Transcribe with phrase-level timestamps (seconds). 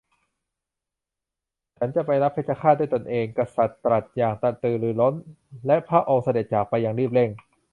[1.77, 5.15] ฉันจะไปรับเพชฌฆาตด้วยตนเอง กษัตริย์ตรัสอย่างกระตือรือร้น
[5.67, 7.29] และพระองค์เสด็จจากไปอย่างรีบเร่ง